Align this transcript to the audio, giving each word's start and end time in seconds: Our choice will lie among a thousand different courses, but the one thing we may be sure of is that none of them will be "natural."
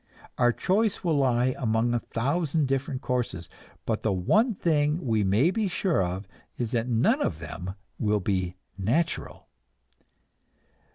Our 0.39 0.51
choice 0.51 1.03
will 1.03 1.17
lie 1.17 1.53
among 1.59 1.93
a 1.93 1.99
thousand 1.99 2.65
different 2.67 3.03
courses, 3.03 3.49
but 3.85 4.01
the 4.01 4.11
one 4.11 4.55
thing 4.55 5.05
we 5.05 5.23
may 5.23 5.51
be 5.51 5.67
sure 5.67 6.01
of 6.03 6.27
is 6.57 6.71
that 6.71 6.87
none 6.89 7.21
of 7.21 7.37
them 7.37 7.75
will 7.99 8.19
be 8.19 8.55
"natural." 8.79 9.45